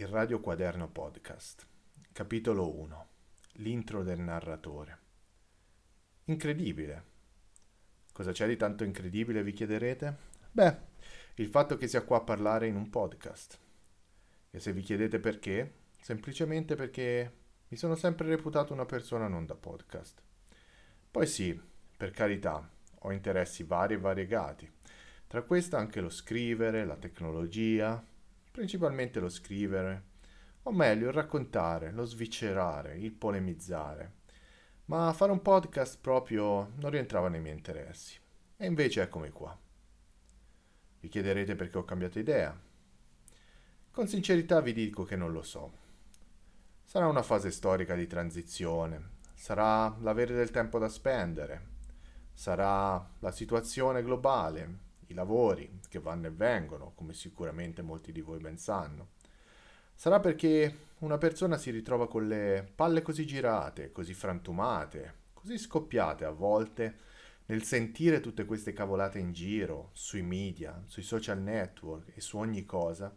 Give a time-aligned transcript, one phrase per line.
[0.00, 1.66] Il Radio Quaderno Podcast,
[2.10, 3.08] capitolo 1.
[3.56, 4.98] L'intro del narratore.
[6.24, 7.04] Incredibile.
[8.10, 10.16] Cosa c'è di tanto incredibile, vi chiederete?
[10.52, 10.76] Beh,
[11.34, 13.58] il fatto che sia qua a parlare in un podcast.
[14.50, 17.34] E se vi chiedete perché, semplicemente perché
[17.68, 20.22] mi sono sempre reputato una persona non da podcast.
[21.10, 21.60] Poi sì,
[21.94, 22.66] per carità,
[23.00, 24.72] ho interessi vari e variegati.
[25.26, 28.02] Tra questi anche lo scrivere, la tecnologia,
[28.50, 30.08] principalmente lo scrivere,
[30.62, 34.18] o meglio il raccontare, lo sviscerare, il polemizzare.
[34.86, 38.18] Ma fare un podcast proprio non rientrava nei miei interessi.
[38.56, 39.56] E invece eccomi qua.
[41.00, 42.58] Vi chiederete perché ho cambiato idea.
[43.90, 45.72] Con sincerità vi dico che non lo so.
[46.84, 51.68] Sarà una fase storica di transizione, sarà l'avere del tempo da spendere,
[52.32, 54.78] sarà la situazione globale,
[55.12, 59.08] i lavori che vanno e vengono, come sicuramente molti di voi ben sanno.
[59.94, 66.24] Sarà perché una persona si ritrova con le palle così girate, così frantumate, così scoppiate
[66.24, 67.08] a volte
[67.46, 72.64] nel sentire tutte queste cavolate in giro, sui media, sui social network e su ogni
[72.64, 73.14] cosa,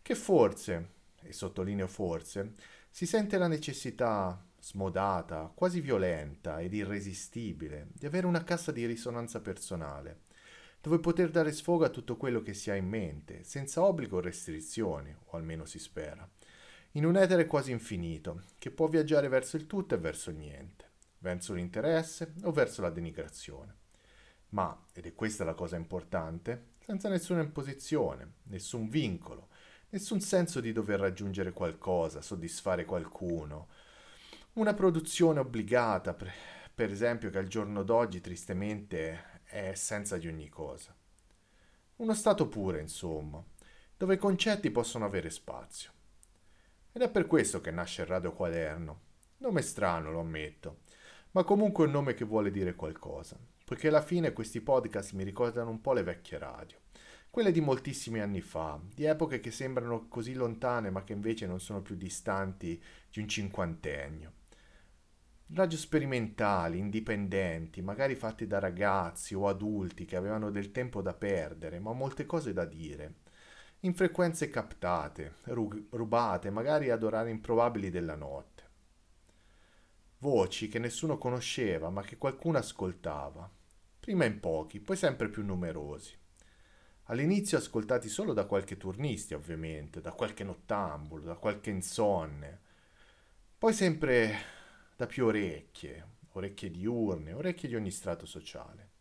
[0.00, 0.90] che forse,
[1.22, 2.54] e sottolineo forse,
[2.90, 9.40] si sente la necessità smodata, quasi violenta ed irresistibile di avere una cassa di risonanza
[9.40, 10.22] personale,
[10.86, 14.20] dove poter dare sfogo a tutto quello che si ha in mente, senza obbligo o
[14.20, 16.30] restrizioni, o almeno si spera,
[16.92, 20.84] in un etere quasi infinito, che può viaggiare verso il tutto e verso il niente,
[21.18, 23.74] verso l'interesse o verso la denigrazione.
[24.50, 29.48] Ma, ed è questa la cosa importante, senza nessuna imposizione, nessun vincolo,
[29.88, 33.70] nessun senso di dover raggiungere qualcosa, soddisfare qualcuno.
[34.52, 40.94] Una produzione obbligata, per, esempio, che al giorno d'oggi tristemente è essenza di ogni cosa.
[41.96, 43.42] Uno stato pure, insomma,
[43.96, 45.92] dove i concetti possono avere spazio.
[46.92, 49.00] Ed è per questo che nasce il Radio Quaderno.
[49.38, 50.80] Nome strano, lo ammetto,
[51.30, 55.70] ma comunque un nome che vuole dire qualcosa, poiché alla fine questi podcast mi ricordano
[55.70, 56.78] un po' le vecchie radio,
[57.30, 61.60] quelle di moltissimi anni fa, di epoche che sembrano così lontane ma che invece non
[61.60, 64.32] sono più distanti di un cinquantennio
[65.54, 71.78] radio sperimentali, indipendenti, magari fatti da ragazzi o adulti che avevano del tempo da perdere,
[71.78, 73.14] ma molte cose da dire,
[73.80, 78.64] in frequenze captate, rubate, magari ad orari improbabili della notte.
[80.18, 83.48] Voci che nessuno conosceva, ma che qualcuno ascoltava,
[84.00, 86.18] prima in pochi, poi sempre più numerosi.
[87.04, 92.60] All'inizio ascoltati solo da qualche turnisti, ovviamente, da qualche nottambulo, da qualche insonne.
[93.56, 94.55] Poi sempre
[94.96, 98.92] da più orecchie, orecchie diurne, orecchie di ogni strato sociale.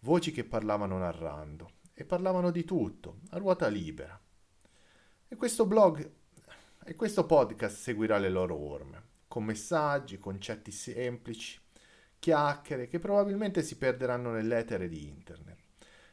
[0.00, 4.18] Voci che parlavano narrando e parlavano di tutto, a ruota libera.
[5.26, 6.08] E questo blog
[6.84, 11.60] e questo podcast seguirà le loro orme, con messaggi, concetti semplici,
[12.20, 15.58] chiacchiere che probabilmente si perderanno nell'etere di internet,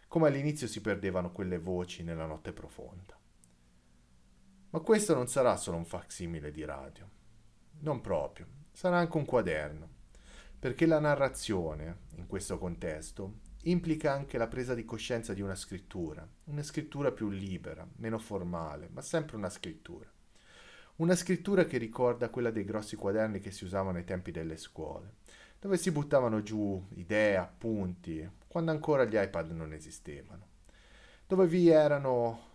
[0.08, 3.16] come all'inizio si perdevano quelle voci nella notte profonda.
[4.72, 7.08] Ma questo non sarà solo un facsimile di radio.
[7.82, 9.88] Non proprio sarà anche un quaderno,
[10.60, 16.28] perché la narrazione, in questo contesto, implica anche la presa di coscienza di una scrittura,
[16.46, 20.12] una scrittura più libera, meno formale, ma sempre una scrittura.
[20.96, 25.14] Una scrittura che ricorda quella dei grossi quaderni che si usavano ai tempi delle scuole,
[25.60, 30.48] dove si buttavano giù idee, appunti, quando ancora gli iPad non esistevano,
[31.26, 32.52] dove vi erano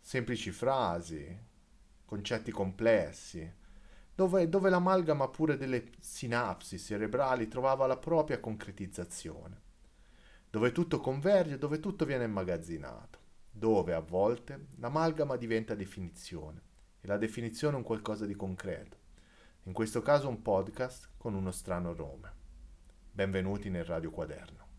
[0.00, 1.38] semplici frasi,
[2.04, 3.58] concetti complessi,
[4.20, 9.58] dove, dove l'amalgama pure delle sinapsi cerebrali trovava la propria concretizzazione,
[10.50, 13.18] dove tutto converge, dove tutto viene immagazzinato,
[13.50, 16.60] dove a volte l'amalgama diventa definizione
[17.00, 18.98] e la definizione un qualcosa di concreto,
[19.62, 22.30] in questo caso un podcast con uno strano nome.
[23.10, 24.69] Benvenuti nel Radio Quaderno.